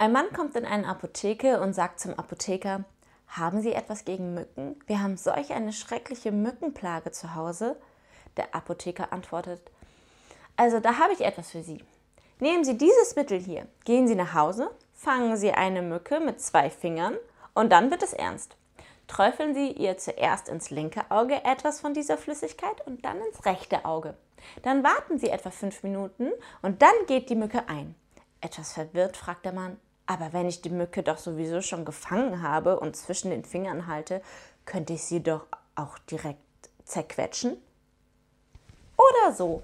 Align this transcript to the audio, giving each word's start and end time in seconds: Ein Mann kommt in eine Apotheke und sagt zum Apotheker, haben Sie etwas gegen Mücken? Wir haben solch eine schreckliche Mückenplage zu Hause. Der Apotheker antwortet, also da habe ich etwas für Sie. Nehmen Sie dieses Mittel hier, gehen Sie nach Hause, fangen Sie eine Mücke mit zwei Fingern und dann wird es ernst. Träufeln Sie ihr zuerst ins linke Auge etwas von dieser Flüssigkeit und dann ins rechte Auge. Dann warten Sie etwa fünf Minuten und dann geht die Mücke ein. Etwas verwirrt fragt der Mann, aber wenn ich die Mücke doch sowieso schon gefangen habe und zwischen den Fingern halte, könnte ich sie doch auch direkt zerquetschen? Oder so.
Ein 0.00 0.12
Mann 0.12 0.32
kommt 0.32 0.56
in 0.56 0.64
eine 0.64 0.88
Apotheke 0.88 1.60
und 1.60 1.74
sagt 1.74 2.00
zum 2.00 2.18
Apotheker, 2.18 2.84
haben 3.28 3.60
Sie 3.60 3.74
etwas 3.74 4.06
gegen 4.06 4.32
Mücken? 4.32 4.80
Wir 4.86 5.02
haben 5.02 5.18
solch 5.18 5.52
eine 5.52 5.74
schreckliche 5.74 6.32
Mückenplage 6.32 7.10
zu 7.10 7.34
Hause. 7.34 7.76
Der 8.38 8.54
Apotheker 8.54 9.12
antwortet, 9.12 9.60
also 10.56 10.80
da 10.80 10.96
habe 10.96 11.12
ich 11.12 11.20
etwas 11.20 11.50
für 11.50 11.62
Sie. 11.62 11.84
Nehmen 12.38 12.64
Sie 12.64 12.78
dieses 12.78 13.14
Mittel 13.14 13.38
hier, 13.38 13.66
gehen 13.84 14.08
Sie 14.08 14.14
nach 14.14 14.32
Hause, 14.32 14.70
fangen 14.94 15.36
Sie 15.36 15.52
eine 15.52 15.82
Mücke 15.82 16.18
mit 16.20 16.40
zwei 16.40 16.70
Fingern 16.70 17.16
und 17.52 17.70
dann 17.70 17.90
wird 17.90 18.02
es 18.02 18.14
ernst. 18.14 18.56
Träufeln 19.06 19.52
Sie 19.52 19.70
ihr 19.70 19.98
zuerst 19.98 20.48
ins 20.48 20.70
linke 20.70 21.02
Auge 21.10 21.44
etwas 21.44 21.78
von 21.82 21.92
dieser 21.92 22.16
Flüssigkeit 22.16 22.86
und 22.86 23.04
dann 23.04 23.20
ins 23.20 23.44
rechte 23.44 23.84
Auge. 23.84 24.16
Dann 24.62 24.82
warten 24.82 25.18
Sie 25.18 25.28
etwa 25.28 25.50
fünf 25.50 25.82
Minuten 25.82 26.30
und 26.62 26.80
dann 26.80 26.94
geht 27.06 27.28
die 27.28 27.36
Mücke 27.36 27.68
ein. 27.68 27.94
Etwas 28.40 28.72
verwirrt 28.72 29.18
fragt 29.18 29.44
der 29.44 29.52
Mann, 29.52 29.76
aber 30.10 30.32
wenn 30.32 30.48
ich 30.48 30.60
die 30.60 30.70
Mücke 30.70 31.04
doch 31.04 31.18
sowieso 31.18 31.60
schon 31.60 31.84
gefangen 31.84 32.42
habe 32.42 32.80
und 32.80 32.96
zwischen 32.96 33.30
den 33.30 33.44
Fingern 33.44 33.86
halte, 33.86 34.22
könnte 34.66 34.94
ich 34.94 35.04
sie 35.04 35.22
doch 35.22 35.46
auch 35.76 35.98
direkt 35.98 36.40
zerquetschen? 36.84 37.56
Oder 38.96 39.32
so. 39.32 39.62